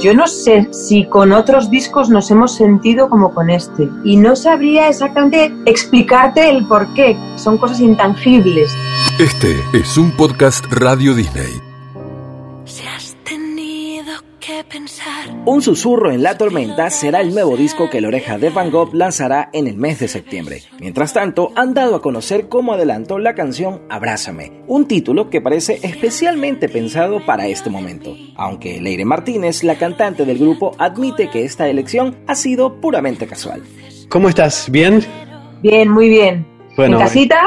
Yo 0.00 0.14
no 0.14 0.28
sé 0.28 0.68
si 0.72 1.06
con 1.06 1.32
otros 1.32 1.70
discos 1.70 2.08
nos 2.08 2.30
hemos 2.30 2.54
sentido 2.54 3.08
como 3.08 3.34
con 3.34 3.50
este. 3.50 3.88
Y 4.04 4.16
no 4.16 4.36
sabría 4.36 4.88
exactamente 4.88 5.52
explicarte 5.66 6.48
el 6.48 6.66
por 6.66 6.92
qué. 6.94 7.16
Son 7.36 7.58
cosas 7.58 7.80
intangibles. 7.80 8.72
Este 9.18 9.56
es 9.72 9.98
un 9.98 10.12
podcast 10.12 10.64
Radio 10.70 11.14
Disney. 11.14 11.67
Un 15.48 15.62
susurro 15.62 16.12
en 16.12 16.22
la 16.22 16.36
tormenta 16.36 16.90
será 16.90 17.22
el 17.22 17.32
nuevo 17.32 17.56
disco 17.56 17.88
que 17.88 18.02
la 18.02 18.08
oreja 18.08 18.36
de 18.36 18.50
Van 18.50 18.70
Gogh 18.70 18.92
lanzará 18.92 19.48
en 19.54 19.66
el 19.66 19.78
mes 19.78 19.98
de 19.98 20.06
septiembre. 20.06 20.60
Mientras 20.78 21.14
tanto, 21.14 21.52
han 21.56 21.72
dado 21.72 21.96
a 21.96 22.02
conocer 22.02 22.50
cómo 22.50 22.74
adelantó 22.74 23.18
la 23.18 23.34
canción 23.34 23.80
Abrázame, 23.88 24.60
un 24.66 24.86
título 24.86 25.30
que 25.30 25.40
parece 25.40 25.80
especialmente 25.82 26.68
pensado 26.68 27.24
para 27.24 27.46
este 27.46 27.70
momento. 27.70 28.14
Aunque 28.36 28.78
Leire 28.78 29.06
Martínez, 29.06 29.64
la 29.64 29.78
cantante 29.78 30.26
del 30.26 30.36
grupo, 30.36 30.72
admite 30.76 31.30
que 31.30 31.46
esta 31.46 31.66
elección 31.66 32.18
ha 32.26 32.34
sido 32.34 32.78
puramente 32.82 33.26
casual. 33.26 33.62
¿Cómo 34.10 34.28
estás? 34.28 34.70
¿Bien? 34.70 35.02
Bien, 35.62 35.88
muy 35.88 36.10
bien. 36.10 36.46
Bueno, 36.76 36.98
¿En 36.98 37.04
casita? 37.04 37.40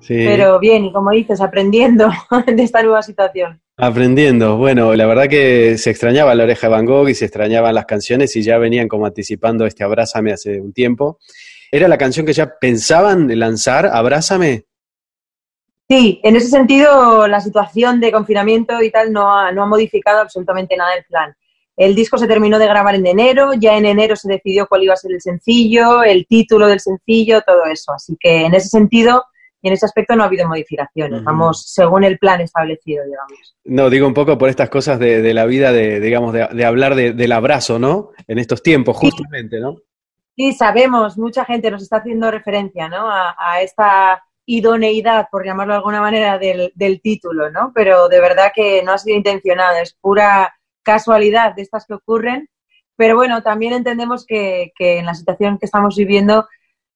Sí. 0.00 0.14
Pero 0.14 0.58
bien, 0.58 0.84
y 0.84 0.92
como 0.92 1.10
dices, 1.10 1.40
aprendiendo 1.40 2.10
de 2.46 2.62
esta 2.62 2.82
nueva 2.82 3.02
situación. 3.02 3.60
Aprendiendo. 3.76 4.56
Bueno, 4.56 4.94
la 4.94 5.06
verdad 5.06 5.28
que 5.28 5.78
se 5.78 5.90
extrañaba 5.90 6.34
la 6.34 6.44
oreja 6.44 6.66
de 6.66 6.72
Van 6.72 6.84
Gogh 6.84 7.08
y 7.08 7.14
se 7.14 7.24
extrañaban 7.26 7.74
las 7.74 7.86
canciones 7.86 8.34
y 8.36 8.42
ya 8.42 8.58
venían 8.58 8.88
como 8.88 9.06
anticipando 9.06 9.64
este 9.64 9.84
Abrázame 9.84 10.32
hace 10.32 10.60
un 10.60 10.72
tiempo. 10.72 11.18
¿Era 11.70 11.88
la 11.88 11.96
canción 11.98 12.26
que 12.26 12.32
ya 12.32 12.58
pensaban 12.60 13.38
lanzar, 13.38 13.86
Abrázame? 13.86 14.64
Sí, 15.88 16.20
en 16.22 16.36
ese 16.36 16.48
sentido 16.48 17.26
la 17.26 17.40
situación 17.40 18.00
de 18.00 18.12
confinamiento 18.12 18.82
y 18.82 18.90
tal 18.90 19.12
no 19.12 19.32
ha, 19.32 19.50
no 19.50 19.62
ha 19.62 19.66
modificado 19.66 20.20
absolutamente 20.20 20.76
nada 20.76 20.94
el 20.94 21.04
plan. 21.04 21.34
El 21.76 21.94
disco 21.94 22.18
se 22.18 22.26
terminó 22.26 22.58
de 22.58 22.66
grabar 22.66 22.94
en 22.94 23.06
enero, 23.06 23.54
ya 23.54 23.76
en 23.76 23.86
enero 23.86 24.14
se 24.14 24.28
decidió 24.28 24.66
cuál 24.68 24.82
iba 24.82 24.92
a 24.92 24.98
ser 24.98 25.12
el 25.12 25.20
sencillo, 25.22 26.02
el 26.02 26.26
título 26.26 26.66
del 26.66 26.80
sencillo, 26.80 27.40
todo 27.40 27.64
eso. 27.64 27.92
Así 27.92 28.16
que 28.20 28.44
en 28.44 28.54
ese 28.54 28.68
sentido 28.68 29.24
y 29.62 29.68
en 29.68 29.74
ese 29.74 29.84
aspecto 29.84 30.16
no 30.16 30.22
ha 30.22 30.26
habido 30.26 30.48
modificaciones, 30.48 31.22
vamos 31.22 31.64
según 31.66 32.04
el 32.04 32.18
plan 32.18 32.40
establecido, 32.40 33.04
digamos. 33.04 33.56
No, 33.64 33.90
digo 33.90 34.06
un 34.06 34.14
poco 34.14 34.38
por 34.38 34.48
estas 34.48 34.70
cosas 34.70 34.98
de, 34.98 35.34
la 35.34 35.44
vida, 35.44 35.72
de, 35.72 36.00
digamos, 36.00 36.32
de, 36.32 36.64
hablar 36.64 36.94
del 36.94 37.32
abrazo, 37.32 37.78
¿no? 37.78 38.10
En 38.26 38.38
estos 38.38 38.62
tiempos, 38.62 38.96
justamente, 38.96 39.60
¿no? 39.60 39.76
Sí, 40.36 40.52
sabemos, 40.54 41.18
mucha 41.18 41.44
gente 41.44 41.70
nos 41.70 41.82
está 41.82 41.98
haciendo 41.98 42.30
referencia, 42.30 42.88
¿no? 42.88 43.10
A, 43.10 43.60
esta 43.60 44.24
idoneidad, 44.46 45.28
por 45.30 45.44
llamarlo 45.44 45.74
de 45.74 45.78
alguna 45.78 46.00
manera, 46.00 46.38
del, 46.38 47.00
título, 47.02 47.50
¿no? 47.50 47.72
Pero 47.74 48.08
de 48.08 48.20
verdad 48.20 48.52
que 48.54 48.82
no 48.82 48.92
ha 48.92 48.98
sido 48.98 49.16
intencionado, 49.16 49.76
es 49.76 49.92
pura 49.92 50.54
casualidad 50.82 51.54
de 51.54 51.62
estas 51.62 51.84
que 51.84 51.94
ocurren. 51.94 52.48
Pero 52.96 53.16
bueno, 53.16 53.42
también 53.42 53.74
entendemos 53.74 54.24
que, 54.24 54.72
que 54.76 54.98
en 54.98 55.06
la 55.06 55.14
situación 55.14 55.58
que 55.58 55.66
estamos 55.66 55.96
viviendo 55.96 56.46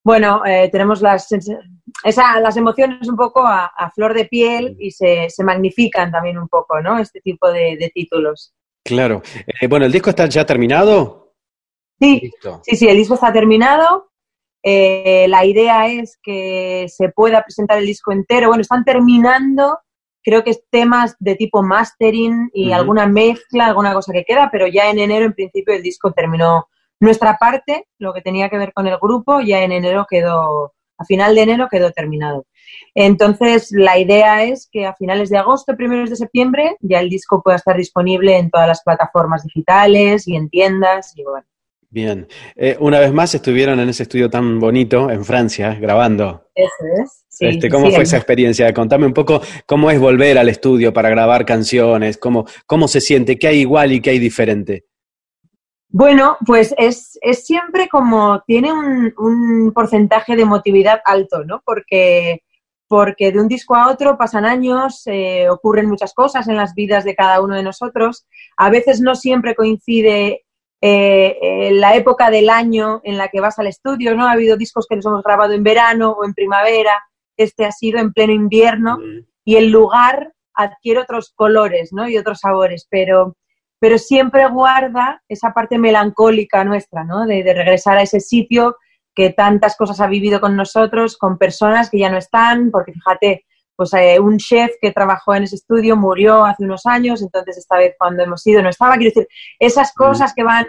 bueno, 0.05 0.45
eh, 0.45 0.69
tenemos 0.71 1.01
las, 1.01 1.27
esa, 2.05 2.39
las 2.41 2.57
emociones 2.59 3.09
un 3.09 3.17
poco 3.17 3.43
a, 3.47 3.73
flor 3.95 4.13
de 4.13 4.27
piel 4.27 4.77
y 4.79 4.91
se, 4.91 5.31
se, 5.31 5.43
magnifican 5.43 6.13
también 6.13 6.37
un 6.37 6.47
poco, 6.47 6.81
¿no? 6.83 6.99
Este 6.99 7.23
tipo 7.23 7.51
de, 7.51 7.91
títulos. 7.95 8.53
Claro. 8.85 9.23
Eh, 9.61 9.67
bueno, 9.67 9.87
¿el 9.87 9.93
disco 9.93 10.11
está 10.11 10.27
ya 10.27 10.45
terminado? 10.45 11.33
Sí, 11.99 12.31
sí, 12.65 12.77
sí, 12.77 12.87
el 12.87 12.99
disco 12.99 13.15
está 13.15 13.33
terminado. 13.33 14.11
Eh, 14.63 15.27
la 15.29 15.47
idea 15.47 15.89
es 15.89 16.19
que 16.23 16.87
se 16.89 17.09
pueda 17.09 17.43
presentar 17.43 17.79
el 17.79 17.87
disco 17.87 18.13
entero. 18.13 18.49
Bueno, 18.49 18.61
están 18.61 18.85
terminando, 18.85 19.79
creo 20.23 20.45
que 20.45 20.51
es 20.51 20.65
temas 20.71 21.17
de 21.19 21.35
tipo 21.35 21.63
mastering 21.63 22.51
y 22.53 22.73
alguna 22.73 23.07
mezcla, 23.07 23.69
alguna 23.69 23.95
cosa 23.95 24.13
que 24.13 24.25
queda, 24.25 24.51
pero 24.53 24.67
ya 24.67 24.91
en 24.91 24.99
enero 24.99 25.25
en 25.25 25.33
principio 25.33 25.75
el 25.75 25.83
disco 25.83 26.13
terminó 26.13 26.69
nuestra 27.05 27.37
parte, 27.39 27.87
lo 27.99 28.13
que 28.13 28.23
tenía 28.23 28.49
que 28.49 28.59
ver 28.59 28.73
con 28.73 28.87
el 28.87 28.99
grupo, 28.99 29.41
ya 29.41 29.63
en 29.63 29.73
enero 29.73 30.07
quedó, 30.09 30.75
a 30.99 31.05
final 31.05 31.35
de 31.35 31.43
enero 31.43 31.69
quedó 31.71 31.93
terminado. 31.93 32.47
Entonces, 32.95 33.71
la 33.71 33.99
idea 33.99 34.45
es 34.45 34.69
que 34.71 34.87
a 34.87 34.95
finales 34.95 35.31
de 35.31 35.39
agosto, 35.39 35.77
primeros 35.77 36.11
de 36.11 36.17
septiembre, 36.17 36.77
ya 36.81 37.01
el 37.01 37.11
disco 37.11 37.43
pueda 37.43 37.57
estar 37.57 37.77
disponible 37.77 38.37
en 38.37 38.51
todas 38.51 38.69
las 38.69 38.83
plataformas 38.83 39.45
digitales 39.45 40.27
y 40.27 40.37
en 40.37 40.49
tiendas 40.49 41.17
y 41.17 41.23
bueno. 41.25 41.47
Bien. 41.91 42.27
Eh, 42.57 42.77
una 42.81 42.99
vez 42.99 43.13
más 43.13 43.33
estuvieron 43.37 43.79
en 43.79 43.89
ese 43.89 44.03
estudio 44.03 44.29
tan 44.29 44.59
bonito 44.59 45.11
en 45.11 45.25
Francia, 45.25 45.77
grabando. 45.81 46.49
Eso 46.53 46.85
es. 47.01 47.25
este, 47.39 47.69
¿Cómo 47.69 47.89
fue 47.93 48.03
esa 48.03 48.17
experiencia? 48.17 48.75
Contame 48.75 49.07
un 49.07 49.15
poco 49.15 49.41
cómo 49.65 49.93
es 49.93 50.01
volver 50.01 50.37
al 50.37 50.49
estudio 50.49 50.93
para 50.93 51.09
grabar 51.09 51.45
canciones, 51.45 52.19
cómo, 52.19 52.47
cómo 52.67 52.89
se 52.89 53.01
siente, 53.01 53.39
qué 53.39 53.47
hay 53.47 53.61
igual 53.61 53.93
y 53.93 54.01
qué 54.01 54.11
hay 54.11 54.19
diferente. 54.19 54.87
Bueno, 55.89 56.37
pues 56.45 56.75
es, 56.77 57.19
es 57.23 57.47
siempre 57.47 57.89
como 57.89 58.43
tiene 58.47 58.73
un, 58.73 59.15
un, 59.17 59.73
porcentaje 59.73 60.35
de 60.35 60.43
emotividad 60.43 61.01
alto, 61.05 61.45
¿no? 61.45 61.63
Porque, 61.65 62.43
porque 62.89 63.31
de 63.31 63.41
un 63.41 63.49
disco 63.49 63.77
a 63.77 63.91
otro 63.91 64.19
pasan 64.19 64.45
años, 64.45 65.03
eh, 65.07 65.49
ocurren 65.49 65.89
muchas 65.89 66.13
cosas 66.13 66.49
en 66.49 66.57
las 66.57 66.75
vidas 66.75 67.05
de 67.05 67.15
cada 67.15 67.41
uno 67.41 67.55
de 67.55 67.63
nosotros. 67.63 68.27
A 68.57 68.71
veces 68.71 69.01
no 69.01 69.15
siempre 69.15 69.55
coincide 69.55 70.45
eh, 70.87 71.71
la 71.73 71.97
época 71.97 72.29
del 72.29 72.51
año 72.51 73.01
en 73.05 73.17
la 73.17 73.29
que 73.29 73.41
vas 73.41 73.59
al 73.59 73.69
estudio, 73.69 74.15
¿no? 74.15 74.27
Ha 74.27 74.33
habido 74.33 74.57
discos 74.57 74.87
que 74.87 74.97
los 74.97 75.07
hemos 75.07 75.23
grabado 75.23 75.55
en 75.55 75.63
verano 75.63 76.11
o 76.11 76.25
en 76.27 76.35
primavera, 76.35 77.03
este 77.37 77.65
ha 77.65 77.73
sido 77.73 77.99
en 77.99 78.13
pleno 78.13 78.33
invierno 78.33 78.99
y 79.45 79.57
el 79.57 79.71
lugar 79.71 80.35
adquiere 80.53 81.01
otros 81.01 81.33
colores, 81.35 81.93
¿no? 81.93 82.07
Y 82.07 82.19
otros 82.19 82.41
sabores, 82.41 82.87
pero 82.91 83.37
pero 83.85 83.99
siempre 83.99 84.49
guarda 84.49 85.23
esa 85.29 85.53
parte 85.53 85.77
melancólica 85.77 86.65
nuestra, 86.65 87.05
¿no? 87.05 87.27
De, 87.27 87.43
regresar 87.43 87.99
a 87.99 88.03
ese 88.03 88.19
sitio 88.19 88.79
que 89.15 89.29
tantas 89.29 89.77
cosas 89.77 90.01
ha 90.01 90.07
vivido 90.07 90.41
con 90.41 90.57
nosotros, 90.57 91.19
con 91.19 91.37
personas 91.37 91.91
que 91.91 91.99
ya 91.99 92.09
no 92.09 92.17
están, 92.17 92.71
porque 92.71 92.95
fíjate, 92.95 93.45
pues 93.77 93.93
eh, 93.93 94.19
un 94.19 94.39
chef 94.39 94.71
que 94.81 94.91
trabajó 94.91 95.35
en 95.35 95.43
ese 95.43 95.57
estudio 95.57 95.99
murió 95.99 96.47
hace 96.47 96.65
unos 96.65 96.87
años, 96.87 97.21
entonces 97.21 97.59
esta 97.59 97.77
vez 97.77 97.95
cuando 97.99 98.23
hemos 98.23 98.47
ido 98.47 98.63
no 98.63 98.71
estaba. 98.71 98.97
Quiero 98.97 99.11
decir, 99.15 99.29
esas 99.59 99.93
cosas 99.93 100.33
que 100.35 100.45
van, 100.45 100.65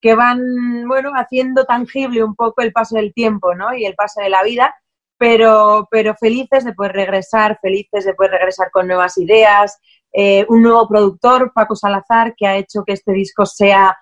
que 0.00 0.14
van, 0.14 0.86
bueno, 0.86 1.14
haciendo 1.16 1.64
tangible 1.64 2.22
un 2.22 2.36
poco 2.36 2.62
el 2.62 2.70
paso 2.70 2.94
del 2.94 3.12
tiempo, 3.12 3.56
¿no? 3.56 3.74
Y 3.74 3.86
el 3.86 3.96
paso 3.96 4.20
de 4.20 4.30
la 4.30 4.44
vida, 4.44 4.72
pero, 5.18 5.88
pero 5.90 6.14
felices 6.14 6.64
de 6.64 6.74
poder 6.74 6.92
regresar, 6.92 7.58
felices 7.60 8.04
de 8.04 8.14
poder 8.14 8.30
regresar 8.30 8.70
con 8.70 8.86
nuevas 8.86 9.18
ideas, 9.18 9.80
eh, 10.18 10.46
un 10.48 10.62
nuevo 10.62 10.88
productor, 10.88 11.52
Paco 11.54 11.76
Salazar, 11.76 12.34
que 12.34 12.46
ha 12.46 12.56
hecho 12.56 12.84
que 12.86 12.94
este 12.94 13.12
disco 13.12 13.44
sea 13.44 13.94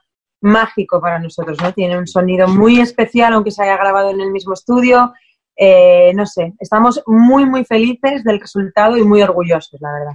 mágico 0.43 1.01
para 1.01 1.19
nosotros, 1.19 1.61
¿no? 1.61 1.73
Tiene 1.73 1.99
un 1.99 2.07
sonido 2.07 2.47
muy 2.47 2.79
especial, 2.79 3.33
aunque 3.33 3.51
se 3.51 3.65
haya 3.65 3.77
grabado 3.77 4.11
en 4.11 4.21
el 4.21 4.31
mismo 4.31 4.55
estudio. 4.55 5.13
Eh, 5.57 6.13
no 6.15 6.25
sé, 6.25 6.53
estamos 6.61 7.03
muy, 7.07 7.47
muy 7.47 7.65
felices 7.65 8.23
del 8.23 8.39
resultado 8.39 8.97
y 8.97 9.03
muy 9.03 9.23
orgullosos, 9.23 9.81
la 9.81 9.93
verdad. 9.93 10.13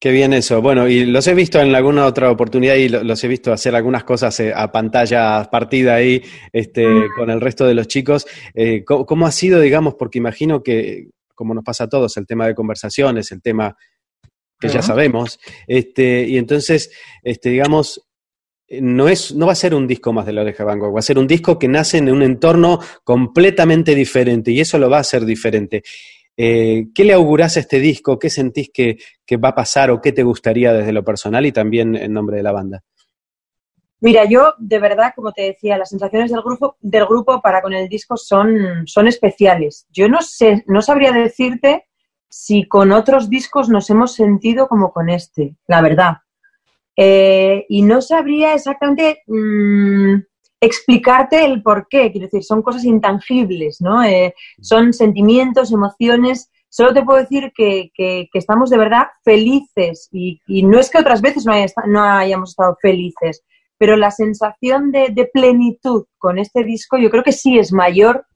Qué 0.00 0.10
bien 0.10 0.32
eso. 0.32 0.60
Bueno, 0.60 0.88
y 0.88 1.06
los 1.06 1.28
he 1.28 1.34
visto 1.34 1.60
en 1.60 1.72
alguna 1.72 2.06
otra 2.06 2.32
oportunidad 2.32 2.74
y 2.74 2.88
los 2.88 3.22
he 3.22 3.28
visto 3.28 3.52
hacer 3.52 3.76
algunas 3.76 4.02
cosas 4.02 4.40
eh, 4.40 4.52
a 4.52 4.72
pantalla 4.72 5.44
partida 5.44 5.94
ahí 5.94 6.20
este, 6.52 6.84
mm. 6.84 7.10
con 7.16 7.30
el 7.30 7.40
resto 7.40 7.64
de 7.64 7.74
los 7.74 7.86
chicos. 7.86 8.26
¿Cómo 8.84 9.24
ha 9.24 9.30
sido, 9.30 9.60
digamos, 9.60 9.94
porque 9.94 10.18
imagino 10.18 10.64
que, 10.64 11.10
como 11.32 11.54
nos 11.54 11.62
pasa 11.62 11.84
a 11.84 11.88
todos, 11.88 12.16
el 12.16 12.26
tema 12.26 12.48
de 12.48 12.56
conversaciones, 12.56 13.30
el 13.30 13.40
tema 13.40 13.76
que 14.58 14.68
ya 14.68 14.82
sabemos. 14.82 15.38
Este, 15.66 16.26
y 16.26 16.38
entonces, 16.38 16.90
este, 17.22 17.50
digamos, 17.50 18.08
no, 18.68 19.08
es, 19.08 19.34
no 19.34 19.46
va 19.46 19.52
a 19.52 19.56
ser 19.56 19.74
un 19.74 19.86
disco 19.86 20.12
más 20.12 20.26
de 20.26 20.32
la 20.32 20.42
oreja 20.42 20.64
Van 20.64 20.78
Gogh, 20.78 20.94
va 20.94 20.98
a 20.98 21.02
ser 21.02 21.18
un 21.18 21.26
disco 21.26 21.58
que 21.58 21.68
nace 21.68 21.98
en 21.98 22.10
un 22.10 22.22
entorno 22.22 22.80
completamente 23.04 23.94
diferente 23.94 24.50
y 24.50 24.60
eso 24.60 24.78
lo 24.78 24.90
va 24.90 24.98
a 24.98 25.00
hacer 25.00 25.24
diferente. 25.24 25.82
Eh, 26.36 26.86
¿Qué 26.94 27.04
le 27.04 27.14
augurás 27.14 27.56
a 27.56 27.60
este 27.60 27.80
disco? 27.80 28.18
¿Qué 28.18 28.30
sentís 28.30 28.70
que, 28.72 28.98
va 29.36 29.48
a 29.48 29.54
pasar 29.54 29.90
o 29.90 30.00
qué 30.00 30.12
te 30.12 30.22
gustaría 30.22 30.72
desde 30.72 30.92
lo 30.92 31.02
personal 31.02 31.44
y 31.46 31.52
también 31.52 31.96
en 31.96 32.12
nombre 32.12 32.36
de 32.36 32.42
la 32.42 32.52
banda? 32.52 32.84
Mira, 34.00 34.24
yo 34.26 34.54
de 34.58 34.78
verdad, 34.78 35.12
como 35.16 35.32
te 35.32 35.42
decía, 35.42 35.76
las 35.76 35.88
sensaciones 35.88 36.30
del 36.30 36.42
grupo, 36.42 36.76
del 36.80 37.06
grupo 37.06 37.40
para 37.42 37.60
con 37.60 37.72
el 37.72 37.88
disco 37.88 38.16
son, 38.16 38.86
son 38.86 39.08
especiales. 39.08 39.86
Yo 39.90 40.08
no 40.08 40.22
sé, 40.22 40.62
no 40.68 40.80
sabría 40.82 41.10
decirte 41.10 41.87
si 42.28 42.68
con 42.68 42.92
otros 42.92 43.30
discos 43.30 43.68
nos 43.68 43.88
hemos 43.90 44.14
sentido 44.14 44.68
como 44.68 44.92
con 44.92 45.08
este, 45.08 45.56
la 45.66 45.80
verdad. 45.80 46.18
Eh, 46.96 47.64
y 47.68 47.82
no 47.82 48.02
sabría 48.02 48.54
exactamente 48.54 49.22
mm, 49.26 50.16
explicarte 50.60 51.44
el 51.44 51.62
por 51.62 51.86
qué, 51.88 52.10
quiero 52.10 52.26
decir, 52.26 52.42
son 52.42 52.62
cosas 52.62 52.84
intangibles, 52.84 53.80
¿no? 53.80 54.02
Eh, 54.02 54.34
son 54.60 54.92
sentimientos, 54.92 55.72
emociones. 55.72 56.50
Solo 56.68 56.92
te 56.92 57.02
puedo 57.02 57.20
decir 57.20 57.52
que, 57.56 57.90
estamos 58.34 58.68
de 58.68 58.78
verdad 58.78 59.06
felices 59.24 60.08
y, 60.12 60.40
no 60.64 60.78
es 60.78 60.90
que 60.90 60.98
otras 60.98 61.22
veces 61.22 61.46
no, 61.46 61.54
no, 61.86 62.02
hayamos 62.02 62.50
estado 62.50 62.76
felices, 62.82 63.42
pero 63.78 63.96
la 63.96 64.10
sensación 64.10 64.90
de, 64.90 65.10
de 65.10 65.26
plenitud 65.26 66.04
con 66.18 66.38
este 66.38 66.64
disco 66.64 66.98
yo 66.98 67.10
creo 67.10 67.22
que 67.22 67.32
sí 67.32 67.58
es 67.58 67.72
mayor 67.72 68.26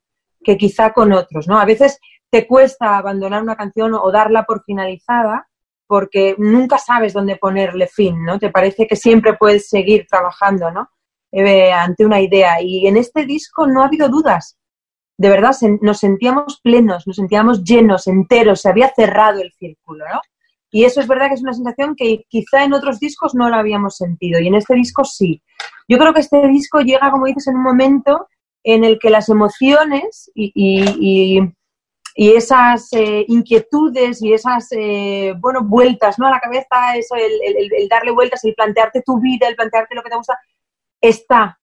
que 0.43 0.57
quizá 0.57 0.93
con 0.93 1.13
otros, 1.13 1.47
¿no? 1.47 1.59
A 1.59 1.65
veces 1.65 1.99
te 2.33 2.47
cuesta 2.47 2.97
abandonar 2.97 3.43
una 3.43 3.57
canción 3.57 3.93
o 3.93 4.11
darla 4.11 4.45
por 4.45 4.65
finalizada 4.65 5.49
porque 5.87 6.35
nunca 6.39 6.79
sabes 6.79 7.13
dónde 7.13 7.37
ponerle 7.37 7.87
fin, 7.87 8.25
¿no? 8.25 8.39
Te 8.39 8.49
parece 8.49 8.87
que 8.87 8.97
siempre 8.97 9.35
puedes 9.35 9.69
seguir 9.69 10.07
trabajando, 10.09 10.71
¿no? 10.71 10.89
Eh, 11.31 11.71
ante 11.71 12.07
una 12.07 12.23
idea. 12.23 12.63
Y 12.63 12.87
en 12.87 12.97
este 12.97 13.27
disco 13.27 13.67
no 13.67 13.83
ha 13.83 13.87
habido 13.87 14.09
dudas. 14.09 14.57
De 15.19 15.29
verdad, 15.29 15.55
nos 15.83 15.99
sentíamos 15.99 16.59
plenos, 16.63 17.07
nos 17.07 17.17
sentíamos 17.17 17.63
llenos, 17.63 18.07
enteros, 18.07 18.63
se 18.63 18.71
había 18.71 18.91
cerrado 18.97 19.43
el 19.43 19.53
círculo, 19.53 20.07
¿no? 20.11 20.21
Y 20.71 20.85
eso 20.85 21.03
es 21.03 21.07
verdad 21.07 21.29
que 21.29 21.35
es 21.35 21.43
una 21.43 21.53
sensación 21.53 21.95
que 21.95 22.25
quizá 22.31 22.65
en 22.65 22.73
otros 22.73 22.99
discos 22.99 23.35
no 23.35 23.51
la 23.51 23.59
habíamos 23.59 23.99
sentido 23.99 24.41
y 24.41 24.47
en 24.47 24.55
este 24.55 24.75
disco 24.75 25.05
sí. 25.05 25.43
Yo 25.87 25.99
creo 25.99 26.15
que 26.15 26.21
este 26.21 26.49
disco 26.49 26.81
llega, 26.81 27.11
como 27.11 27.27
dices, 27.27 27.49
en 27.49 27.57
un 27.57 27.63
momento 27.63 28.27
en 28.65 28.85
el 28.85 28.99
que 28.99 29.11
las 29.11 29.29
emociones 29.29 30.31
y, 30.35 31.41
esas 32.15 32.93
eh, 32.93 33.25
inquietudes 33.29 34.23
y 34.23 34.33
esas, 34.33 34.69
eh, 34.73 35.35
bueno, 35.39 35.65
vueltas 35.65 36.19
¿no? 36.19 36.27
a 36.27 36.31
la 36.31 36.41
cabeza, 36.41 36.97
eso, 36.97 37.15
el, 37.15 37.89
darle 37.89 38.11
vueltas, 38.11 38.45
el 38.45 38.55
plantearte 38.55 39.03
tu 39.03 39.21
vida, 39.21 39.49
el 39.49 39.57
plantearte 39.57 39.95
lo 39.95 40.03
que 40.03 40.11
te 40.11 40.17
gusta, 40.17 40.39
está, 41.01 41.59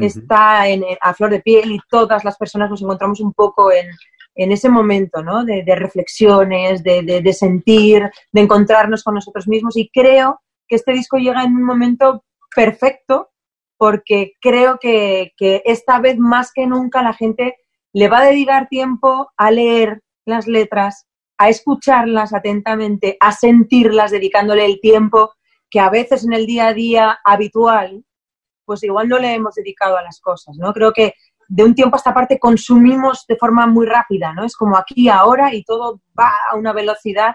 está 0.00 0.68
en, 0.68 0.84
a 1.00 1.14
flor 1.14 1.30
de 1.30 1.40
piel 1.40 1.72
y 1.72 1.80
todas 1.88 2.24
las 2.24 2.36
personas 2.36 2.70
nos 2.70 2.82
encontramos 2.82 3.20
un 3.20 3.32
poco 3.32 3.70
en, 3.70 3.86
en 4.34 4.52
ese 4.52 4.68
momento, 4.68 5.22
¿no? 5.22 5.44
De, 5.44 5.64
reflexiones, 5.76 6.82
de, 6.82 7.32
sentir, 7.32 8.10
de 8.32 8.40
encontrarnos 8.40 9.02
con 9.02 9.14
nosotros 9.14 9.46
mismos. 9.46 9.76
Y 9.76 9.90
creo 9.90 10.40
que 10.66 10.76
este 10.76 10.92
disco 10.92 11.18
llega 11.18 11.44
en 11.44 11.54
un 11.54 11.64
momento 11.64 12.24
perfecto 12.54 13.30
porque 13.76 14.34
creo 14.40 14.78
que, 14.78 15.32
esta 15.64 15.98
vez 15.98 16.18
más 16.18 16.52
que 16.52 16.66
nunca 16.66 17.02
la 17.02 17.14
gente 17.14 17.56
le 17.92 18.08
va 18.08 18.20
a 18.20 18.26
dedicar 18.26 18.68
tiempo 18.68 19.30
a 19.36 19.50
leer 19.50 20.02
las 20.24 20.46
letras, 20.46 21.06
a 21.38 21.48
escucharlas 21.48 22.32
atentamente, 22.32 23.16
a 23.20 23.32
sentirlas, 23.32 24.10
dedicándole 24.10 24.64
el 24.64 24.80
tiempo 24.80 25.32
que 25.68 25.80
a 25.80 25.90
veces 25.90 26.24
en 26.24 26.32
el 26.32 26.46
día 26.46 26.68
a 26.68 26.74
día 26.74 27.18
habitual, 27.24 28.04
pues 28.64 28.82
igual 28.84 29.08
no 29.08 29.18
le 29.18 29.34
hemos 29.34 29.54
dedicado 29.54 29.96
a 29.96 30.02
las 30.02 30.20
cosas, 30.20 30.56
¿no? 30.58 30.72
Creo 30.72 30.92
que 30.92 31.14
de 31.48 31.64
un 31.64 31.74
tiempo 31.74 31.96
a 31.96 31.98
esta 31.98 32.14
parte 32.14 32.38
consumimos 32.38 33.26
de 33.26 33.36
forma 33.36 33.66
muy 33.66 33.86
rápida, 33.86 34.32
¿no? 34.32 34.44
Es 34.44 34.56
como 34.56 34.76
aquí, 34.76 35.08
ahora 35.08 35.52
y 35.54 35.64
todo 35.64 36.00
va 36.18 36.30
a 36.50 36.56
una 36.56 36.72
velocidad 36.72 37.34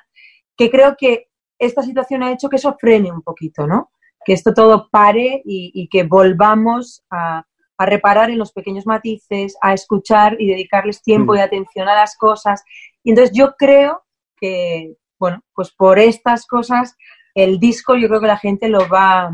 que 0.56 0.72
creo 0.72 0.96
que 0.98 1.28
esta 1.60 1.82
situación 1.82 2.24
ha 2.24 2.32
hecho 2.32 2.50
que 2.50 2.56
eso 2.56 2.76
frene 2.80 3.12
un 3.12 3.22
poquito, 3.22 3.68
¿no? 3.68 3.92
Que 4.26 4.34
esto 4.34 4.54
todo 4.54 4.90
pare 4.90 5.42
y, 5.46 5.88
que 5.90 6.04
volvamos 6.04 7.04
a, 7.10 7.44
reparar 7.86 8.30
en 8.30 8.40
los 8.40 8.52
pequeños 8.52 8.86
matices, 8.86 9.58
a 9.62 9.74
escuchar 9.74 10.36
y 10.40 10.48
dedicarles 10.48 11.02
tiempo 11.02 11.36
y 11.36 11.40
mm. 11.40 11.42
atención 11.42 11.88
a 11.88 11.96
las 11.96 12.18
cosas. 12.18 12.64
Y 13.04 13.12
entonces 13.12 13.36
yo 13.36 13.56
creo 13.58 14.04
que, 14.36 14.96
bueno, 15.20 15.42
pues 15.54 15.72
por 15.72 16.00
estas 16.00 16.46
cosas 16.46 16.96
el 17.38 17.60
disco 17.60 17.96
yo 17.96 18.08
creo 18.08 18.20
que 18.20 18.28
la 18.28 18.38
gente 18.38 18.68
lo 18.68 18.90
va, 18.90 19.32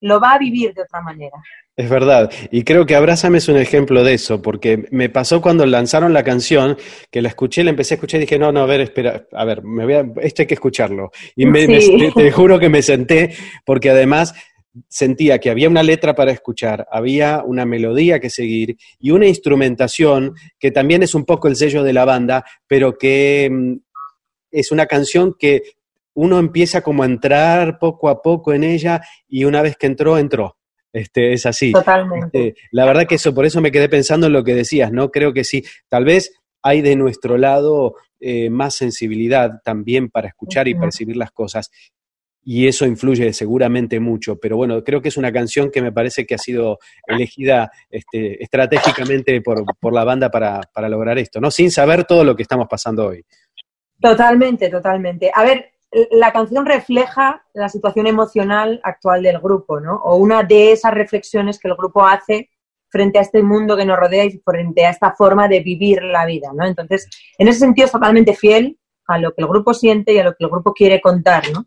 lo 0.00 0.20
va 0.20 0.34
a 0.34 0.38
vivir 0.38 0.74
de 0.74 0.82
otra 0.82 1.00
manera. 1.00 1.38
Es 1.74 1.90
verdad, 1.90 2.30
y 2.50 2.62
creo 2.62 2.86
que 2.86 2.94
Abrázame 2.94 3.36
es 3.38 3.48
un 3.48 3.58
ejemplo 3.58 4.02
de 4.02 4.14
eso, 4.14 4.40
porque 4.40 4.86
me 4.90 5.10
pasó 5.10 5.42
cuando 5.42 5.66
lanzaron 5.66 6.14
la 6.14 6.24
canción, 6.24 6.78
que 7.10 7.20
la 7.20 7.28
escuché, 7.28 7.64
la 7.64 7.70
empecé 7.70 7.94
a 7.94 7.96
escuchar 7.96 8.18
y 8.18 8.24
dije, 8.24 8.38
no, 8.38 8.50
no, 8.50 8.60
a 8.60 8.66
ver, 8.66 8.80
espera, 8.80 9.26
a 9.32 9.44
ver, 9.44 9.62
me 9.62 9.84
voy 9.84 10.12
esto 10.22 10.42
hay 10.42 10.46
que 10.46 10.54
escucharlo. 10.54 11.10
Y 11.34 11.44
me, 11.44 11.66
te, 12.16 12.30
juro 12.32 12.58
que 12.58 12.70
me 12.70 12.80
senté, 12.80 13.34
porque 13.66 13.90
además 13.90 14.34
sentía 14.88 15.38
que 15.38 15.50
había 15.50 15.68
una 15.68 15.82
letra 15.82 16.14
para 16.14 16.32
escuchar, 16.32 16.86
había 16.90 17.42
una 17.44 17.64
melodía 17.64 18.20
que 18.20 18.30
seguir 18.30 18.76
y 18.98 19.10
una 19.10 19.26
instrumentación 19.26 20.34
que 20.58 20.70
también 20.70 21.02
es 21.02 21.14
un 21.14 21.24
poco 21.24 21.48
el 21.48 21.56
sello 21.56 21.82
de 21.82 21.92
la 21.92 22.04
banda, 22.04 22.44
pero 22.66 22.98
que 22.98 23.48
mm, 23.50 23.76
es 24.50 24.72
una 24.72 24.86
canción 24.86 25.34
que 25.38 25.62
uno 26.14 26.38
empieza 26.38 26.80
como 26.82 27.02
a 27.02 27.06
entrar 27.06 27.78
poco 27.78 28.08
a 28.08 28.22
poco 28.22 28.52
en 28.52 28.64
ella 28.64 29.02
y 29.28 29.44
una 29.44 29.62
vez 29.62 29.76
que 29.76 29.86
entró, 29.86 30.18
entró. 30.18 30.56
Este, 30.92 31.34
es 31.34 31.44
así. 31.44 31.72
Totalmente. 31.72 32.48
Este, 32.48 32.60
la 32.70 32.86
verdad 32.86 33.06
que 33.06 33.16
eso, 33.16 33.34
por 33.34 33.44
eso 33.44 33.60
me 33.60 33.70
quedé 33.70 33.88
pensando 33.88 34.28
en 34.28 34.32
lo 34.32 34.42
que 34.42 34.54
decías, 34.54 34.90
¿no? 34.92 35.10
Creo 35.10 35.34
que 35.34 35.44
sí, 35.44 35.62
tal 35.88 36.06
vez 36.06 36.32
hay 36.62 36.80
de 36.80 36.96
nuestro 36.96 37.36
lado 37.36 37.96
eh, 38.18 38.48
más 38.48 38.74
sensibilidad 38.74 39.60
también 39.62 40.08
para 40.08 40.28
escuchar 40.28 40.68
y 40.68 40.74
percibir 40.74 41.16
las 41.18 41.32
cosas. 41.32 41.70
Y 42.48 42.68
eso 42.68 42.86
influye 42.86 43.32
seguramente 43.32 43.98
mucho, 43.98 44.38
pero 44.38 44.56
bueno, 44.56 44.84
creo 44.84 45.02
que 45.02 45.08
es 45.08 45.16
una 45.16 45.32
canción 45.32 45.68
que 45.68 45.82
me 45.82 45.90
parece 45.90 46.24
que 46.24 46.36
ha 46.36 46.38
sido 46.38 46.78
elegida 47.04 47.72
este, 47.90 48.40
estratégicamente 48.40 49.40
por, 49.40 49.64
por, 49.80 49.92
la 49.92 50.04
banda 50.04 50.30
para, 50.30 50.60
para 50.72 50.88
lograr 50.88 51.18
esto, 51.18 51.40
¿no? 51.40 51.50
Sin 51.50 51.72
saber 51.72 52.04
todo 52.04 52.22
lo 52.22 52.36
que 52.36 52.42
estamos 52.42 52.68
pasando 52.70 53.08
hoy. 53.08 53.24
Totalmente, 54.00 54.68
totalmente. 54.68 55.32
A 55.34 55.42
ver, 55.42 55.72
la 56.12 56.32
canción 56.32 56.66
refleja 56.66 57.44
la 57.52 57.68
situación 57.68 58.06
emocional 58.06 58.80
actual 58.84 59.24
del 59.24 59.40
grupo, 59.40 59.80
¿no? 59.80 59.96
O 59.96 60.14
una 60.14 60.44
de 60.44 60.70
esas 60.70 60.94
reflexiones 60.94 61.58
que 61.58 61.66
el 61.66 61.74
grupo 61.74 62.06
hace 62.06 62.50
frente 62.90 63.18
a 63.18 63.22
este 63.22 63.42
mundo 63.42 63.76
que 63.76 63.84
nos 63.84 63.98
rodea 63.98 64.24
y 64.24 64.40
frente 64.44 64.86
a 64.86 64.90
esta 64.90 65.16
forma 65.16 65.48
de 65.48 65.58
vivir 65.58 66.00
la 66.00 66.24
vida, 66.26 66.50
¿no? 66.54 66.64
Entonces, 66.64 67.08
en 67.38 67.48
ese 67.48 67.58
sentido 67.58 67.86
es 67.86 67.92
totalmente 67.92 68.34
fiel 68.34 68.78
a 69.08 69.18
lo 69.18 69.32
que 69.32 69.42
el 69.42 69.48
grupo 69.48 69.74
siente 69.74 70.12
y 70.12 70.18
a 70.18 70.24
lo 70.24 70.30
que 70.30 70.44
el 70.44 70.50
grupo 70.50 70.72
quiere 70.72 71.00
contar, 71.00 71.42
¿no? 71.52 71.66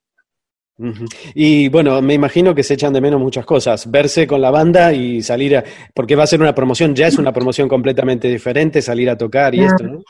Y 1.34 1.70
bueno, 1.70 2.02
me 2.02 2.14
imagino 2.14 2.56
que 2.56 2.64
se 2.64 2.76
echan 2.76 2.94
de 2.94 3.02
menos 3.02 3.20
muchas 3.20 3.46
cosas, 3.46 3.90
verse 3.90 4.26
con 4.26 4.42
la 4.42 4.52
banda 4.52 4.94
y 4.94 5.22
salir 5.22 5.58
a, 5.58 5.64
porque 5.94 6.16
va 6.16 6.24
a 6.24 6.28
ser 6.28 6.42
una 6.42 6.56
promoción, 6.56 6.96
ya 6.96 7.08
es 7.08 7.18
una 7.18 7.34
promoción 7.34 7.68
completamente 7.68 8.28
diferente, 8.28 8.82
salir 8.82 9.10
a 9.10 9.18
tocar 9.18 9.54
y 9.56 9.64
esto, 9.64 9.84
¿no? 9.84 10.04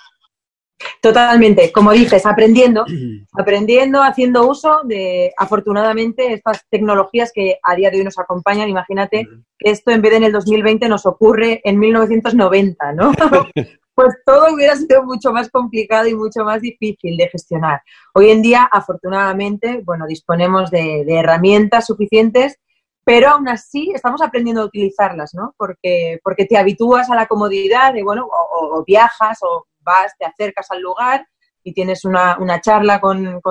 Totalmente, 1.02 1.72
como 1.72 1.92
dices, 1.92 2.26
aprendiendo, 2.26 2.86
aprendiendo, 3.34 4.02
haciendo 4.02 4.48
uso 4.48 4.82
de, 4.84 5.34
afortunadamente, 5.38 6.34
estas 6.34 6.66
tecnologías 6.70 7.32
que 7.34 7.58
a 7.64 7.76
día 7.76 7.90
de 7.90 7.98
hoy 7.98 8.04
nos 8.04 8.20
acompañan. 8.20 8.70
Imagínate 8.70 9.28
que 9.58 9.72
esto 9.72 9.92
en 9.92 10.02
vez 10.02 10.12
de 10.12 10.18
en 10.18 10.24
el 10.26 10.32
2020 10.32 10.88
nos 10.90 11.06
ocurre 11.06 11.62
en 11.64 11.80
1990, 11.80 12.94
¿no? 12.94 13.12
pues 14.00 14.16
todo 14.26 14.54
hubiera 14.54 14.78
sido 14.78 15.04
mucho 15.04 15.34
más 15.34 15.50
complicado 15.50 16.08
y 16.08 16.16
mucho 16.16 16.46
más 16.46 16.62
difícil 16.62 17.18
de 17.18 17.28
gestionar. 17.28 17.82
Hoy 18.14 18.30
en 18.30 18.42
día, 18.42 18.64
afortunadamente, 18.72 19.82
bueno, 19.84 20.08
disponemos 20.08 20.72
de, 20.72 21.04
herramientas 21.06 21.88
suficientes, 21.88 22.58
pero 23.04 23.28
aún 23.28 23.50
así 23.50 23.92
estamos 23.94 24.22
aprendiendo 24.22 24.62
a 24.62 24.68
utilizarlas, 24.68 25.34
¿no? 25.34 25.54
Porque, 25.58 26.18
porque 26.24 26.46
te 26.46 26.58
habitúas 26.58 27.10
a 27.10 27.16
la 27.16 27.28
comodidad 27.28 27.94
de, 27.94 28.02
bueno, 28.02 28.26
o 28.32 28.82
viajas 28.88 29.40
o 29.42 29.66
vas, 29.82 30.14
te 30.18 30.24
acercas 30.24 30.72
al 30.72 30.80
lugar 30.80 31.28
y 31.62 31.74
tienes 31.74 32.06
una, 32.06 32.38
charla 32.62 33.02
con, 33.02 33.42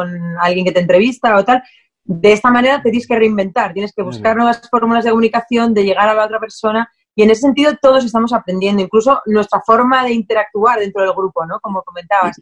alguien 0.40 0.64
que 0.64 0.72
te 0.72 0.80
entrevista 0.80 1.36
o 1.36 1.44
tal. 1.44 1.62
De 2.04 2.32
esta 2.32 2.50
manera 2.50 2.80
te 2.82 2.88
tienes 2.88 3.06
que 3.06 3.18
reinventar, 3.18 3.74
tienes 3.74 3.92
que 3.94 4.02
buscar 4.02 4.34
nuevas 4.34 4.66
fórmulas 4.70 5.04
de 5.04 5.10
comunicación, 5.10 5.74
de 5.74 5.84
llegar 5.84 6.08
a 6.08 6.14
la 6.14 6.24
otra 6.24 6.40
persona. 6.40 6.90
Y 7.18 7.24
en 7.24 7.30
ese 7.30 7.42
sentido 7.42 7.72
todos 7.82 8.04
estamos 8.04 8.32
aprendiendo, 8.32 8.80
incluso 8.80 9.20
nuestra 9.26 9.60
forma 9.66 10.04
de 10.04 10.12
interactuar 10.12 10.78
dentro 10.78 11.02
del 11.02 11.12
grupo, 11.12 11.44
¿no? 11.46 11.58
Como 11.60 11.82
comentabas. 11.82 12.40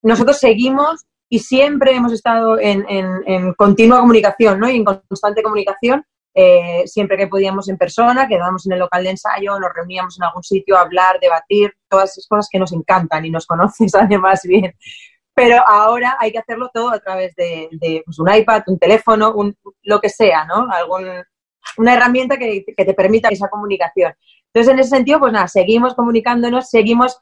Nosotros 0.00 0.38
seguimos 0.38 1.04
y 1.28 1.40
siempre 1.40 1.96
hemos 1.96 2.12
estado 2.12 2.58
en, 2.60 2.86
en 2.88 3.52
continua 3.54 3.98
comunicación, 3.98 4.60
¿no? 4.60 4.70
Y 4.70 4.76
en 4.76 4.84
constante 4.84 5.42
comunicación 5.42 6.04
eh, 6.34 6.84
siempre 6.86 7.18
que 7.18 7.26
podíamos 7.26 7.68
en 7.68 7.76
persona, 7.76 8.26
quedábamos 8.26 8.64
en 8.66 8.72
el 8.72 8.78
local 8.78 9.04
de 9.04 9.10
ensayo, 9.10 9.58
nos 9.58 9.72
reuníamos 9.74 10.18
en 10.18 10.24
algún 10.24 10.42
sitio 10.42 10.76
a 10.76 10.82
hablar, 10.82 11.18
debatir, 11.20 11.74
todas 11.88 12.12
esas 12.12 12.26
cosas 12.26 12.48
que 12.50 12.58
nos 12.58 12.72
encantan 12.72 13.24
y 13.24 13.30
nos 13.30 13.46
conoces 13.48 13.94
además 13.94 14.42
bien. 14.44 14.72
Pero 15.34 15.66
ahora 15.66 16.16
hay 16.18 16.30
que 16.30 16.38
hacerlo 16.38 16.70
todo 16.72 16.90
a 16.90 16.98
través 16.98 17.34
de, 17.36 18.02
pues, 18.04 18.18
un 18.18 18.32
iPad, 18.32 18.62
un 18.66 18.78
teléfono, 18.78 19.32
un, 19.34 19.56
lo 19.82 20.00
que 20.00 20.10
sea, 20.10 20.44
¿no? 20.44 20.70
Algún, 20.70 21.06
una 21.76 21.94
herramienta 21.94 22.36
que, 22.36 22.64
que 22.76 22.84
te 22.84 22.94
permita 22.94 23.28
esa 23.28 23.48
comunicación. 23.48 24.14
Entonces, 24.46 24.72
en 24.72 24.78
ese 24.80 24.90
sentido, 24.90 25.18
pues 25.18 25.32
nada, 25.32 25.48
seguimos 25.48 25.94
comunicándonos, 25.94 26.68
seguimos 26.68 27.20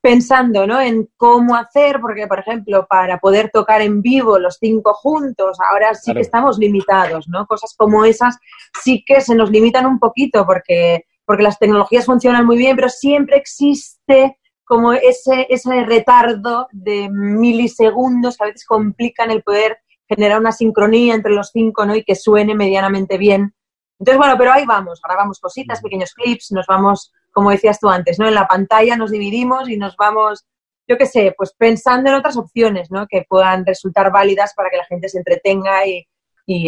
pensando 0.00 0.66
¿no? 0.66 0.80
en 0.80 1.08
cómo 1.16 1.56
hacer, 1.56 2.00
porque, 2.00 2.26
por 2.26 2.38
ejemplo, 2.38 2.86
para 2.88 3.18
poder 3.18 3.50
tocar 3.50 3.80
en 3.80 4.00
vivo 4.00 4.38
los 4.38 4.58
cinco 4.60 4.94
juntos, 4.94 5.58
ahora 5.70 5.94
sí 5.94 6.12
que 6.14 6.20
estamos 6.20 6.58
limitados, 6.58 7.28
¿no? 7.28 7.46
Cosas 7.46 7.74
como 7.76 8.04
esas 8.04 8.38
sí 8.82 9.02
que 9.06 9.20
se 9.20 9.34
nos 9.34 9.50
limitan 9.50 9.86
un 9.86 9.98
poquito 9.98 10.46
porque, 10.46 11.04
porque 11.24 11.42
las 11.42 11.58
tecnologías 11.58 12.06
funcionan 12.06 12.46
muy 12.46 12.56
bien, 12.56 12.76
pero 12.76 12.88
siempre 12.88 13.36
existe 13.36 14.38
como 14.64 14.92
ese, 14.92 15.46
ese 15.48 15.84
retardo 15.84 16.68
de 16.72 17.08
milisegundos 17.10 18.36
que 18.36 18.44
a 18.44 18.46
veces 18.48 18.66
complican 18.66 19.30
el 19.30 19.42
poder 19.42 19.78
generar 20.06 20.38
una 20.40 20.52
sincronía 20.52 21.14
entre 21.14 21.32
los 21.32 21.50
cinco 21.50 21.84
¿no? 21.86 21.96
y 21.96 22.04
que 22.04 22.14
suene 22.14 22.54
medianamente 22.54 23.18
bien. 23.18 23.54
Entonces, 23.98 24.18
bueno, 24.18 24.36
pero 24.38 24.52
ahí 24.52 24.64
vamos, 24.64 25.00
grabamos 25.04 25.40
cositas, 25.40 25.80
pequeños 25.82 26.12
clips, 26.14 26.52
nos 26.52 26.66
vamos 26.66 27.12
como 27.38 27.52
decías 27.52 27.78
tú 27.78 27.88
antes, 27.88 28.18
¿no? 28.18 28.26
En 28.26 28.34
la 28.34 28.48
pantalla 28.48 28.96
nos 28.96 29.12
dividimos 29.12 29.68
y 29.68 29.76
nos 29.76 29.96
vamos, 29.96 30.44
yo 30.88 30.98
qué 30.98 31.06
sé, 31.06 31.34
pues 31.36 31.54
pensando 31.56 32.10
en 32.10 32.16
otras 32.16 32.36
opciones, 32.36 32.90
¿no? 32.90 33.06
Que 33.06 33.24
puedan 33.28 33.64
resultar 33.64 34.10
válidas 34.10 34.54
para 34.54 34.70
que 34.70 34.76
la 34.76 34.84
gente 34.86 35.08
se 35.08 35.18
entretenga 35.18 35.86
y, 35.86 36.04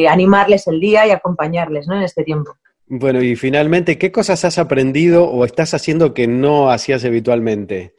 animarles 0.09 0.69
el 0.69 0.79
día 0.79 1.07
y 1.07 1.11
acompañarles, 1.11 1.89
¿no? 1.89 1.97
En 1.97 2.03
este 2.03 2.23
tiempo. 2.23 2.55
Bueno, 2.87 3.23
y 3.23 3.35
finalmente, 3.35 3.97
¿qué 3.99 4.13
cosas 4.13 4.45
has 4.45 4.59
aprendido 4.59 5.25
o 5.25 5.45
estás 5.45 5.73
haciendo 5.73 6.13
que 6.13 6.27
no 6.29 6.71
hacías 6.71 7.05
habitualmente? 7.05 7.95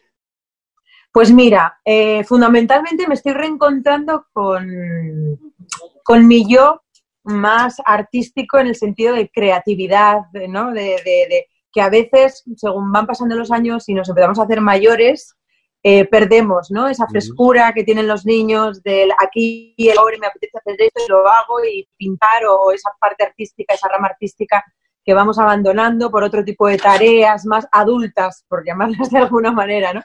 Pues 1.12 1.32
mira, 1.34 1.80
eh, 1.84 2.24
fundamentalmente 2.24 3.08
me 3.08 3.16
estoy 3.16 3.34
reencontrando 3.34 4.28
con, 4.32 5.40
con 6.04 6.28
mi 6.28 6.48
yo 6.48 6.84
más 7.24 7.78
artístico 7.86 8.60
en 8.60 8.68
el 8.68 8.76
sentido 8.76 9.16
de 9.16 9.30
creatividad, 9.30 10.22
¿no? 10.50 10.72
De, 10.72 11.02
de, 11.04 11.48
que 11.72 11.82
a 11.82 11.90
veces, 11.90 12.44
según 12.58 12.92
van 12.92 13.08
pasando 13.08 13.36
los 13.36 13.52
años 13.52 13.88
y 13.88 13.94
nos 13.94 14.10
empezamos 14.10 14.40
a 14.40 14.44
hacer 14.44 14.60
mayores, 14.60 15.36
eh, 15.84 16.06
perdemos, 16.06 16.70
¿no? 16.70 16.88
Esa 16.88 17.08
frescura 17.08 17.74
que 17.74 17.84
tienen 17.84 18.08
los 18.08 18.26
niños 18.26 18.84
del 18.84 19.12
aquí 19.18 19.74
y 19.78 19.90
ahora 19.90 20.18
me 20.20 20.28
apetece 20.28 20.58
hacer 20.58 20.76
esto 20.80 21.02
y 21.04 21.10
lo 21.10 21.28
hago 21.28 21.64
y 21.64 21.88
pintar 21.98 22.46
o, 22.46 22.72
esa 22.72 22.92
parte 23.00 23.24
artística, 23.24 23.74
esa 23.74 23.88
rama 23.88 24.10
artística 24.10 24.64
que 25.04 25.16
vamos 25.16 25.40
abandonando 25.40 26.12
por 26.12 26.24
otro 26.24 26.44
tipo 26.44 26.68
de 26.68 26.78
tareas 26.78 27.46
más 27.46 27.68
adultas, 27.72 28.46
por 28.48 28.64
llamarlas 28.64 29.10
de 29.10 29.18
alguna 29.18 29.52
manera, 29.52 29.94
¿no? 29.94 30.02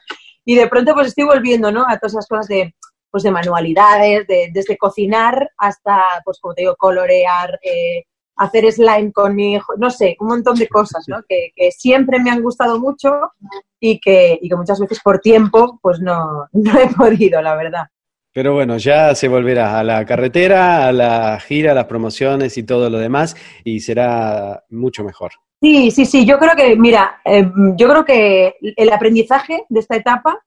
Y 0.47 0.55
de 0.55 0.67
pronto 0.69 0.95
pues 0.95 1.09
estoy 1.09 1.25
volviendo, 1.25 1.71
¿no? 1.71 1.85
A 1.87 1.99
todas 1.99 2.15
esas 2.15 2.29
cosas 2.29 2.49
de, 2.49 2.75
pues 3.11 3.23
de 3.23 3.31
manualidades, 3.31 4.27
de, 4.27 4.51
desde 4.53 4.77
cocinar 4.77 5.51
hasta, 5.59 6.03
pues 6.25 6.39
como 6.41 6.55
te 6.55 6.63
digo, 6.63 6.77
colorear, 6.77 7.59
eh, 7.63 8.05
hacer 8.37 8.71
slime 8.71 9.13
con 9.13 9.35
mi 9.35 9.55
hijo, 9.55 9.75
no 9.79 9.91
sé, 9.91 10.17
un 10.21 10.29
montón 10.29 10.57
de 10.57 10.69
cosas, 10.69 11.05
¿no? 11.09 11.23
Que, 11.29 11.51
siempre 11.71 12.21
me 12.21 12.31
han 12.31 12.43
gustado 12.43 12.79
mucho 12.79 13.33
y 13.81 13.99
que, 13.99 14.39
y 14.41 14.49
que 14.49 14.57
muchas 14.57 14.79
veces 14.79 15.01
por 15.03 15.21
tiempo, 15.21 15.79
pues 15.83 16.01
no, 16.01 16.47
no 16.53 16.79
he 16.79 16.89
podido, 16.95 17.41
la 17.41 17.57
verdad. 17.57 17.87
Pero 18.33 18.53
bueno, 18.53 18.77
ya 18.77 19.15
se 19.15 19.29
volverá 19.29 19.79
a 19.79 19.83
la 19.83 20.05
carretera, 20.05 20.87
a 20.87 20.93
la 20.93 21.41
gira, 21.41 21.73
a 21.73 21.75
las 21.75 21.87
promociones 21.87 22.59
y 22.59 22.65
todo 22.65 22.91
lo 22.91 22.99
demás, 22.99 23.35
y 23.65 23.81
será 23.81 24.63
mucho 24.69 25.03
mejor. 25.05 25.33
Sí, 25.63 25.91
sí, 25.91 26.05
sí. 26.05 26.27
Yo 26.27 26.39
creo 26.39 26.55
que, 26.55 26.77
mira, 26.77 27.23
eh, 27.25 27.51
yo 27.77 27.89
creo 27.89 28.05
que 28.05 28.57
el 28.61 28.93
aprendizaje 28.93 29.65
de 29.71 29.81
esta 29.81 29.97
etapa 29.97 30.39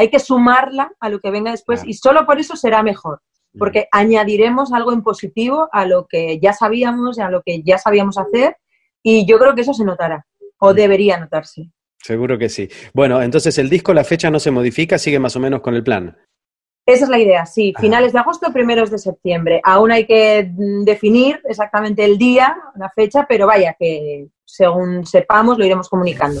hay 0.00 0.08
que 0.08 0.18
sumarla 0.18 0.92
a 1.00 1.08
lo 1.08 1.20
que 1.20 1.30
venga 1.30 1.50
después 1.50 1.82
y 1.84 1.94
solo 1.94 2.26
por 2.26 2.38
eso 2.40 2.56
será 2.56 2.82
mejor 2.82 3.20
porque 3.58 3.88
añadiremos 3.90 4.72
algo 4.72 4.92
en 4.92 5.02
positivo 5.02 5.68
a 5.72 5.86
lo 5.86 6.06
que 6.06 6.38
ya 6.40 6.52
sabíamos, 6.52 7.18
a 7.18 7.30
lo 7.30 7.42
que 7.42 7.62
ya 7.62 7.78
sabíamos 7.78 8.18
hacer, 8.18 8.56
y 9.02 9.26
yo 9.26 9.38
creo 9.38 9.54
que 9.54 9.62
eso 9.62 9.74
se 9.74 9.84
notará, 9.84 10.26
o 10.58 10.74
debería 10.74 11.18
notarse. 11.18 11.70
Seguro 11.98 12.38
que 12.38 12.48
sí. 12.48 12.68
Bueno, 12.94 13.20
entonces 13.22 13.58
el 13.58 13.68
disco, 13.68 13.92
la 13.92 14.04
fecha 14.04 14.30
no 14.30 14.40
se 14.40 14.50
modifica, 14.50 14.98
sigue 14.98 15.18
más 15.18 15.36
o 15.36 15.40
menos 15.40 15.60
con 15.60 15.74
el 15.74 15.82
plan. 15.82 16.16
Esa 16.86 17.04
es 17.04 17.10
la 17.10 17.18
idea, 17.18 17.44
sí. 17.44 17.74
Finales 17.78 18.12
de 18.12 18.18
agosto, 18.18 18.52
primeros 18.52 18.90
de 18.90 18.98
septiembre. 18.98 19.60
Aún 19.62 19.92
hay 19.92 20.06
que 20.06 20.50
mm, 20.50 20.84
definir 20.84 21.40
exactamente 21.44 22.04
el 22.04 22.16
día, 22.16 22.56
la 22.76 22.88
fecha, 22.90 23.26
pero 23.28 23.46
vaya, 23.46 23.76
que 23.78 24.28
según 24.46 25.04
sepamos 25.06 25.58
lo 25.58 25.64
iremos 25.64 25.88
comunicando. 25.88 26.40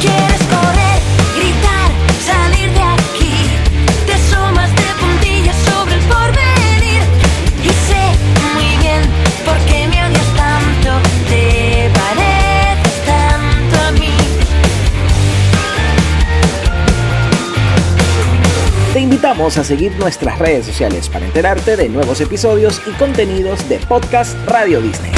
¿Quieres 0.00 0.42
correr, 0.44 0.97
a 19.56 19.64
seguir 19.64 19.92
nuestras 19.98 20.38
redes 20.38 20.66
sociales 20.66 21.08
para 21.08 21.24
enterarte 21.24 21.76
de 21.76 21.88
nuevos 21.88 22.20
episodios 22.20 22.82
y 22.86 22.90
contenidos 22.92 23.66
de 23.68 23.78
Podcast 23.78 24.36
Radio 24.46 24.82
Disney. 24.82 25.12